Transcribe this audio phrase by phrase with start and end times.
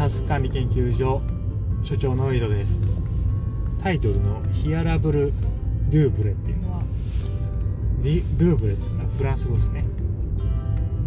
[0.00, 1.20] タスク管理研究所
[1.82, 2.72] 所長の井戸です。
[3.82, 5.30] タイトルの「ヒアラブル・
[5.90, 6.62] ドゥーブレ」っていう。
[6.62, 6.82] のは
[8.02, 9.84] ディドゥーブレっていうのはフランス語ですね。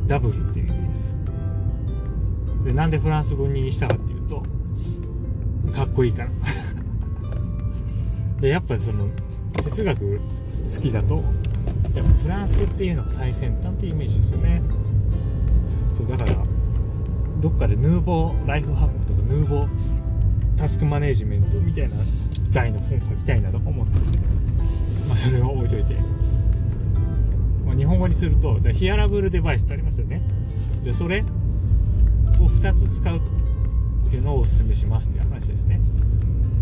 [0.05, 1.16] ダブルっていう意味です。
[2.66, 4.43] でなんでフランス語にしたかっていうと
[5.73, 6.30] かっこいいから
[8.41, 9.07] でやっぱりその
[9.55, 10.20] 哲学
[10.71, 11.16] 好きだと
[11.95, 14.62] やっぱフランスっていうのが最先端っていうイメージですよね。
[15.98, 16.52] そうだから
[17.43, 19.67] どっかでヌーボーライフハックとかヌーボー
[20.57, 21.97] タスクマネジメントみたいな
[22.53, 24.23] 題の本書きたいなと思ってるんですけど、
[25.09, 25.95] まあ、それを置いといて、
[27.65, 30.21] まあ、日本語にするとヒアラブルデバイスってありますよね。
[30.85, 31.25] でそれを
[32.45, 33.21] 2つ使うっ
[34.09, 35.81] ていうのをお勧めしますっていう話ですね。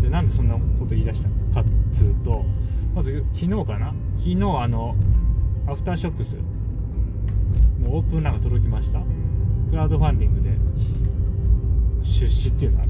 [0.02, 2.44] でなんでそんなこと言い出したかっつうと
[2.92, 3.94] まず昨日かな？
[4.16, 4.96] 昨日あの
[5.68, 6.38] アフターショックス
[7.80, 9.00] のオープンランが届きました。
[9.72, 10.50] クラウドファンディングで
[12.04, 12.86] 出資っていうのは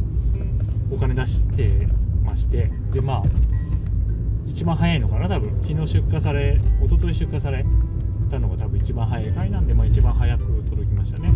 [0.90, 1.86] お金出して
[2.24, 3.22] ましてでまあ
[4.48, 5.50] 一番早いのかな多分。
[5.62, 7.64] 昨日出荷され一昨日出荷され
[8.28, 11.30] たのが多分一番早い回なんで、まあ、一番早く届きましたね。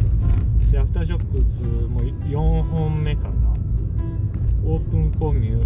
[0.73, 3.55] でアフターショックスも4本目かな。
[4.65, 5.65] オープンコミュ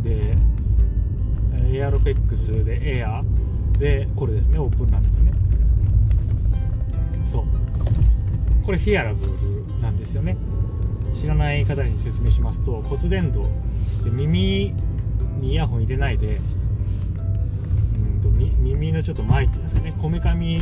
[0.00, 0.36] で
[1.76, 3.24] エアロペックスでエア
[3.76, 4.60] でこれですね。
[4.60, 5.32] オープンなんですね。
[8.64, 10.36] これヒアラブルなんですよね。
[11.14, 13.44] 知らない方に説明しますと骨伝導
[14.02, 14.74] で耳
[15.40, 16.40] にイヤホン入れないで
[17.16, 20.56] うんと耳のちょっと前っていうんですかねこめかみ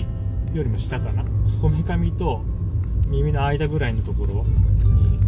[0.52, 1.24] よりも下かな。
[1.60, 2.42] こめかみと
[3.06, 4.44] 耳の間ぐらいのところ
[4.88, 5.18] に、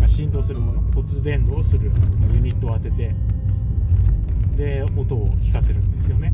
[0.00, 1.90] ま振動するもの骨伝導する
[2.32, 3.14] ユニットを当てて
[4.56, 6.32] で音を聞かせるんですよね。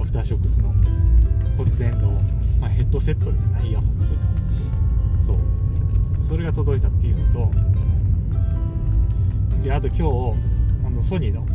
[0.00, 0.72] アフターショックスの
[1.56, 2.06] 骨伝導、
[2.60, 4.24] まあ、ヘッドセットでないイヤホンでするか
[6.54, 7.50] 届いたっていうのと
[9.62, 10.02] であと今日
[10.86, 11.46] あのソニーの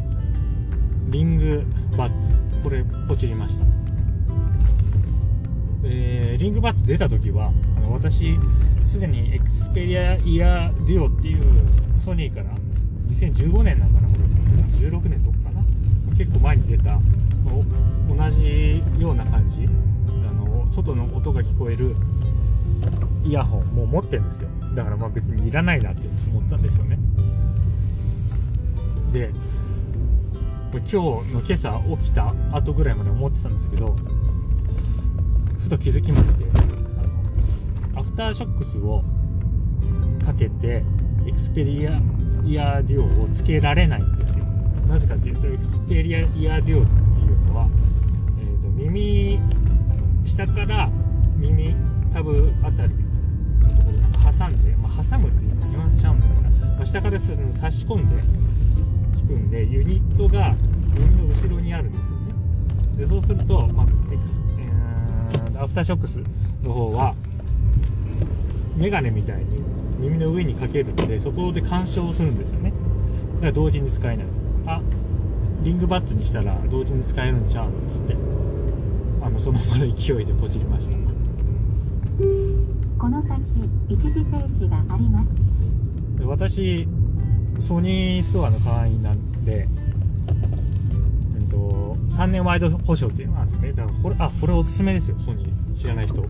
[1.09, 1.63] リング
[1.97, 3.66] バッツこれポチりました。
[5.84, 8.38] えー、リングバッツ出た時はあの私
[8.85, 11.44] すでにエクスペリアイヤーデュオっていう
[12.00, 12.56] ソニーから
[13.12, 14.16] 2015年なんかなこ
[14.81, 15.62] れ16年とかかな
[16.16, 17.00] 結構前に出た
[17.46, 19.68] 同じような感じ
[20.28, 21.96] あの外の音が聞こえる
[23.29, 24.50] イヤホンもう持ってるんですよ。
[24.73, 26.97] だからまあ別にいらないなって思ったんですよね。
[29.13, 29.31] で
[30.72, 33.95] 今日の今朝起きた後ぐらいまで思ってたんですけど
[35.59, 36.45] ふと気づきまして
[37.95, 39.03] AfterShokz を
[40.25, 40.84] かけて
[41.25, 44.46] Xperia Ear Duo をつけられないんですよ。
[44.88, 47.67] なぜかっていうと Xperia Ear Duo っていうのは、
[48.40, 49.40] えーと、耳
[50.25, 50.90] 下から
[51.38, 51.75] 耳
[52.13, 52.91] タブあたり
[55.03, 58.15] 挟、むっていうニュアンスちゃうんだけど、まあ、下から差し込んで
[59.17, 60.53] 聞くんでユニットが
[60.97, 62.33] 耳の後ろにあるんですよね。
[62.97, 66.19] でそうすると、まあエクスえー、アフターショックス
[66.63, 67.15] の方は
[68.75, 69.63] メガネみたいに
[69.97, 72.73] 耳の上にかけるんでそこで干渉するんですよね。
[73.35, 74.25] だから同時に使えない。
[74.66, 74.81] あ
[75.63, 78.16] リングバッツにしたら同時に使えるんちゃうのっつって
[79.21, 80.97] あのそのままの勢いでポチりました。
[82.99, 83.41] この先
[83.87, 85.29] 一時停止があります。
[86.21, 86.85] 私
[87.57, 89.69] ソニーストアの会員なんで、
[91.39, 93.71] えっと、3年ワイド保証っていうのがあるんですね。
[93.71, 95.79] だからこれあこれおすすめですよソニー。
[95.79, 96.25] 知らない人。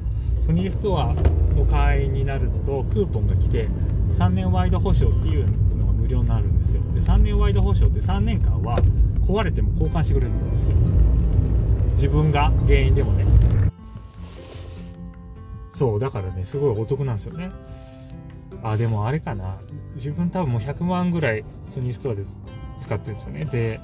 [0.45, 1.15] ソニーストア
[1.55, 3.67] の会員になるとクーポンが来て
[4.11, 6.81] 3年ワイド保証っていうのが無料になるんですよ。
[6.93, 8.77] で3年ワイド保証って3年間は
[9.27, 10.77] 壊れても交換してくれるんですよ。
[11.93, 13.38] 自分が原因でもね。
[15.79, 17.51] そうだからねすごいお得なんですよね。
[18.63, 19.61] あでもあれかな。
[19.95, 22.23] 自分多分もう100万ぐらいソニーストアで
[22.77, 23.45] 使ってるんですよね。
[23.45, 23.79] で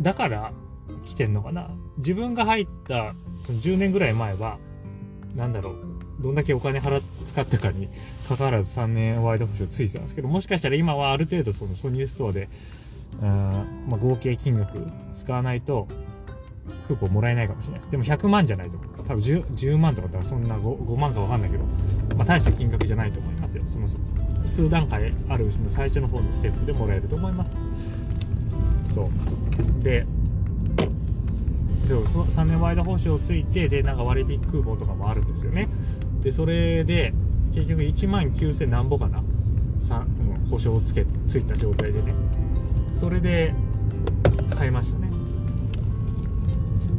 [0.00, 0.52] だから
[1.04, 1.70] 来てんのかな。
[1.98, 4.58] 自分が入ったその10年ぐらい前は
[5.36, 5.76] なんだろう
[6.18, 7.88] どんだけお金払っ使ったかに
[8.28, 12.48] かかわらず3年ワイド保証ついてたんですけどもしかしたら今はある程度そのソニーストアで
[13.22, 15.88] うんまあ、合計金額使わないと
[16.86, 17.90] クーポンもらえないかもしれないです。
[17.90, 18.88] でも100万じゃないと思う。
[19.06, 21.64] 多分 10, 10万とかだったらそんな 5, 5万かわかんないけど、
[22.16, 23.62] まあ大した金額じゃないと思いますよ。
[23.66, 23.86] その
[24.46, 27.58] 数段階あるうちの最初の方のステップでもらえると思います。
[28.94, 29.10] そ
[29.80, 29.82] う。
[29.82, 30.06] で、
[31.88, 35.68] でもそ3年ワイド報酬をついて、で、なんか割引クーポンとかもあるんですよね。
[36.22, 37.14] で、それで、
[37.54, 39.22] 結局1万9000何ぼかな。
[39.78, 40.04] さ
[40.50, 42.14] 保証をつけ、ついた状態でね。
[42.94, 43.54] それで、
[44.56, 45.10] 買いましたね。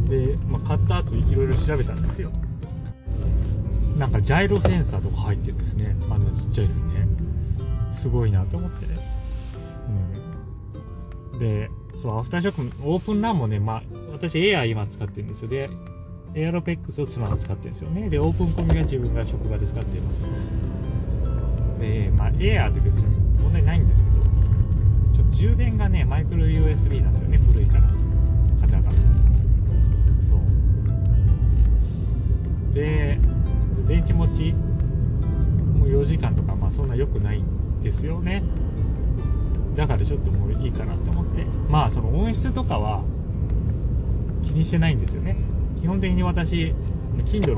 [0.08, 2.32] で、まあ、買った後いろいろ調べたんですよ。
[3.98, 5.96] なんかジャイロセンサーとか入ってるんですね。
[6.10, 7.08] あんなちっちゃいのにね。
[7.94, 8.98] すごいなと思ってね。
[11.34, 11.40] うん。
[11.40, 15.48] でそうアフターショックオープンランもねまあ私エアー今使ってるんですよ。
[15.50, 15.70] で
[16.36, 18.10] エアロペックスを妻が使ってるんですよね。
[18.10, 20.28] でオープンコミは自分が職場で使っています。
[21.80, 23.06] でまあエアーって別に
[23.42, 24.16] 問題ないんですけど
[25.16, 27.40] ちょっと充電がねマイクロ USB なんですよね。
[27.52, 27.88] 古いから。
[28.62, 28.92] 型が
[34.18, 38.44] 持ちもう4時間とかまあそんな良くないんですよね。
[39.76, 41.46] だからちょっともういいかなと思って。
[41.70, 43.04] まあその音質とかは
[44.42, 45.38] 気にしてないんですよね。
[45.80, 46.74] 基本的に私
[47.26, 47.56] Kindle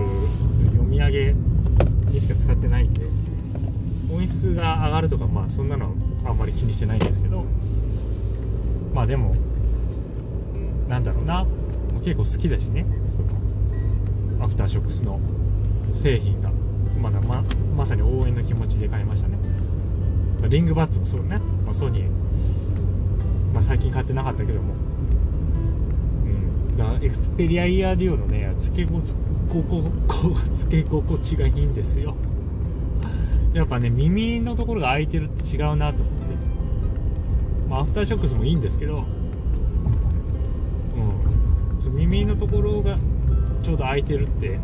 [0.66, 1.34] 読み上げ
[2.12, 3.08] にしか使ってないんで
[4.12, 5.94] 音質が上がるとかまあそんなの
[6.26, 7.46] あんまり気にしてないんですけど。
[8.94, 9.34] まあでも
[10.88, 11.46] なんだろうな。
[12.04, 12.86] 結構好きだしね。
[13.12, 13.20] そ
[14.38, 15.20] のアフターショックスの
[15.96, 16.49] 製品が。
[17.00, 17.44] まだま
[17.76, 19.38] まさに応援の気持ちで買いましたね。
[20.48, 22.10] リングバッツもそうね、まあ、ソニー、
[23.54, 24.74] まあ、最近買ってなかったけども。
[26.26, 26.78] うん。
[26.78, 29.14] だ Xperia Ear Duo のね付け心地
[29.50, 32.16] こここ付け心地がいいんですよ。
[33.54, 36.36] やっぱね耳のところが開いてるって違うなと思って。
[37.70, 38.98] まあ AfterShokz もいいんですけど。
[38.98, 39.00] う
[41.78, 41.80] ん。
[41.80, 42.98] そ耳のところが
[43.64, 44.60] ちょうど開いてるって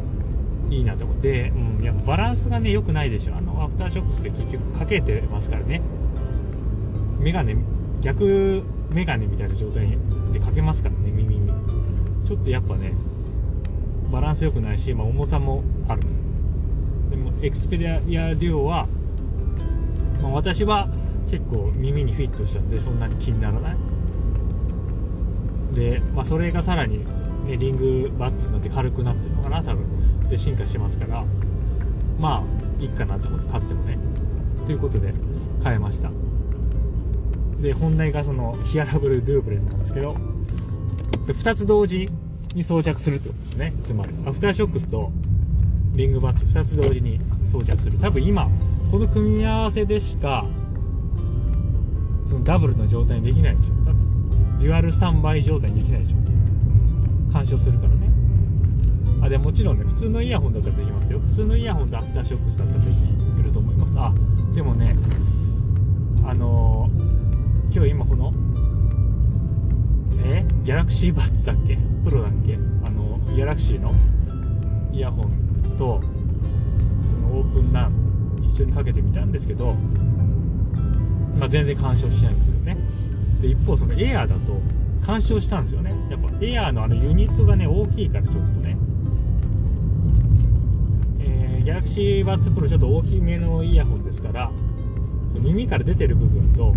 [0.70, 3.36] いいなと思って、うん、バランスがね良くないでしょ。
[3.36, 5.81] あの AfterShokz って結局かけてますからね。
[7.19, 7.56] メガネ
[8.02, 9.98] 逆メガネみたいな状態
[10.31, 11.52] でかけますからね耳に。
[12.25, 12.94] ちょっとやっぱね
[14.12, 16.04] バランス良くないし、まあ、重さもある。
[17.10, 18.88] でもエクスペリアデュオは、
[20.22, 20.90] まあ、私は
[21.30, 23.78] 結構耳にフィットしたんでそんなに気にならない。
[25.74, 27.04] で、まあ、それがさらに
[27.46, 29.86] ね、リングバッツなって軽くなってるのかな多分。
[30.30, 31.25] で進化してますから。
[32.20, 33.98] まあいいかなと思って買ってもね。
[34.66, 35.14] ということで
[35.64, 36.12] 買いました。
[37.62, 40.18] で本題がそのヒアラブルドゥーブレなんですけど
[41.28, 42.10] 2つ同時
[42.54, 43.74] に装着するってことですね。
[43.84, 45.12] つまり AfterShokz と
[45.94, 47.20] LinkBuds 2つ同時に
[47.52, 47.98] 装着する。
[47.98, 48.50] 多分今
[48.92, 50.46] この組み合わせでしか
[52.26, 53.74] そのダブルの状態にできないでしょ。
[53.86, 56.16] 多分デュアルスタンバイ状態にできないでしょ。
[57.32, 58.05] 干渉するからね。
[59.22, 61.20] あでもちろんね普通のイヤホンだったらできますよ。
[61.20, 63.96] 普通のイヤホンでアフターショックスだったらできると思います。
[63.98, 64.14] あ
[64.54, 64.96] でもね
[66.24, 68.34] あのー、今日今この
[70.24, 70.46] え？
[70.64, 71.78] ギャラクシーバッツだっけ？
[72.04, 72.56] プロだっけ？
[72.84, 73.94] あのギャラクシーの
[74.92, 75.32] イヤホン
[75.78, 76.02] と
[77.06, 77.94] そのオープンラン
[78.44, 79.76] 一緒にかけてみたんですけど、
[81.38, 82.78] まあ、全然干渉しないんですよね。
[83.42, 84.62] で一方そのエアーだと
[85.06, 85.92] 干渉したんですよね。
[86.10, 88.78] やっぱエアーのあのユニットがね大きいからちょっとね
[91.66, 94.52] えー、ギャラクシーバッツプロちょっと大きめのイヤホンですから
[95.34, 96.74] 耳から出てる部分と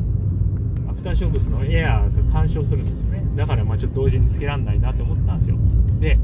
[0.90, 3.22] アフターショックスのエアーが干渉するんですよね。
[3.36, 5.56] だからまあちょっと同時につけらんないなって思ったんですよ。
[6.00, 6.18] で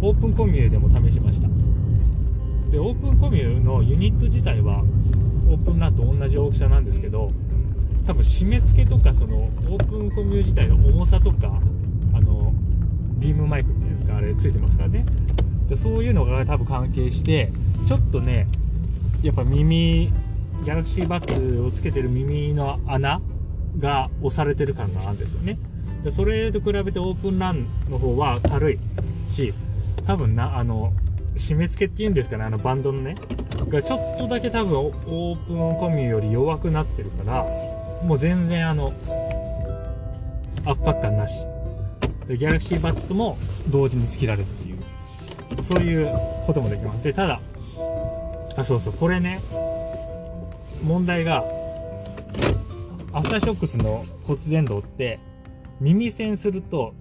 [0.00, 1.48] オープンコミューでも試しました。
[2.70, 4.84] でオープンコミュのユニット自体は
[5.48, 7.32] オープンランと同じ大きさなんですけど
[8.06, 11.60] 多分締め付けとかそのオープンコミュ自体の重さとか
[12.14, 12.52] あの
[13.18, 15.04] ビームマイクっていうんですかあれついてますからね。
[15.70, 17.52] でそういうのが多分関係して
[17.86, 18.48] ちょっとね
[19.22, 20.12] やっぱ耳
[20.64, 23.20] ギャラクシーバッツをつけてる耳の穴
[23.78, 25.58] が押されてる感があるんですよね。
[26.02, 28.78] でそれと比べてオープンランの方は軽い
[29.30, 29.54] し
[30.06, 30.92] 多分なあの
[31.36, 33.14] 締め付けっていうんですかねあのバンドのね
[33.68, 37.44] がちょっとだけ多分オープンコミュより弱くなってるから
[38.04, 38.92] もう全然あの
[40.64, 41.46] 圧迫感なし。
[42.26, 43.36] でギャラクシーバッツとも
[43.68, 44.69] 同時につけられるっていう。
[45.70, 46.10] そういう
[46.46, 47.04] こともできます。
[47.04, 47.40] でただ
[48.56, 49.40] あそうそうこれね
[50.82, 51.44] 問題が
[53.12, 55.20] アフターショックスの骨伝導って
[55.80, 56.94] 耳栓すると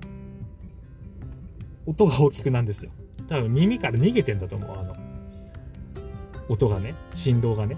[1.87, 2.91] 音が大きくなるんですよ。
[3.27, 4.95] 多分耳から逃げてんだと思うあの
[6.47, 7.77] 音がね振動がね。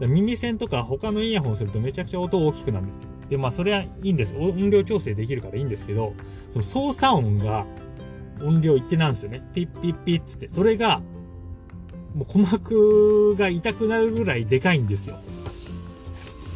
[0.00, 3.08] 耳栓とか他のイヤホンするとめちゃくちゃ音大きくなるんですよ。
[3.30, 4.36] でまあそれはいいんです。
[4.36, 6.12] 音量調整できるからいいんですけど
[6.50, 7.64] その操作音が
[8.42, 9.42] 音量一定なんですよね。
[9.54, 10.48] ピッピッピッつって。
[10.48, 11.00] それが
[12.14, 15.16] もう鼓膜が痛くなるぐらいでかいんですよ。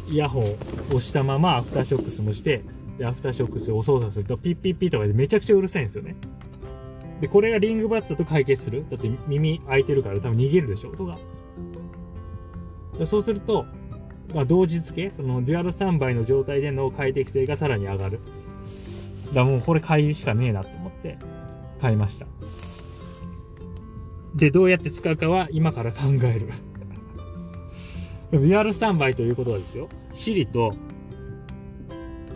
[0.09, 0.45] イヤホンを
[0.89, 2.63] 押したままアフターショックスもして
[2.97, 6.15] で AfterShokz を操作するとピッピッピッとかでめちゃくちゃうるさいんですよね。
[7.21, 8.85] でこれが LinkBuds だと解決する。
[8.89, 10.89] だって耳開いてるから多分逃げるでしょ。
[10.89, 11.17] 音が。
[12.97, 13.65] でそうすると、
[14.33, 18.19] まあ、同時付けそのデュアルスタンバイの状態での快適性がさらに上がる。
[19.27, 21.17] だからもうこれ買いしかねえなと思って。
[21.81, 22.27] 買いました
[24.35, 26.49] で、どうやって使うかは今から考える。
[28.39, 29.89] リアルスタンバイということはですよ。
[30.13, 30.73] Siri と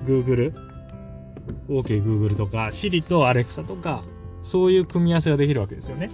[0.06, 0.54] Google、
[1.70, 4.04] OK Google とか、Siri と Alexa とか、
[4.44, 6.10] そういう組み合わせができるわけですよね。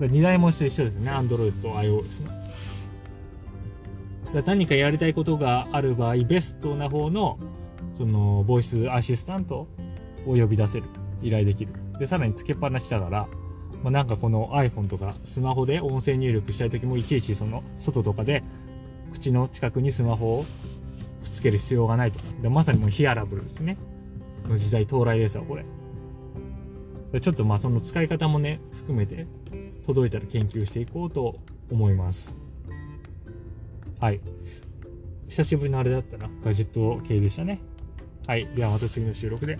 [0.00, 1.10] 2台も一緒ですね。
[1.10, 2.44] Android と iOS ね。
[4.44, 7.38] 何かやりたいことがある場合、ベストな方の、
[7.96, 9.68] その、ボイスアシスタント
[10.26, 10.86] を呼び出せる。
[11.24, 11.72] 依頼できる。
[11.98, 13.26] で、さらにつけっぱなしだから、
[13.82, 18.42] まあ、なんかこの iPhone とかスマホで音声入力したい時もいちいちその外とかで
[19.12, 20.48] 口の近くにスマホをくっ
[21.34, 22.18] つける必要がないと。
[22.40, 23.76] でまさにもうヒアラブルですね。
[24.48, 25.64] の時代到来ですわこれ。
[27.20, 29.26] ちょっとまあその使い方もね含めて
[29.86, 31.36] 届いたら研究していこうと
[31.70, 32.34] 思います。
[34.00, 34.20] はい。
[35.28, 36.30] 久しぶりのあれだったな。
[36.42, 37.60] ガジェット系でしたね。
[38.26, 38.46] はい。
[38.48, 39.58] ではまた次の収録で。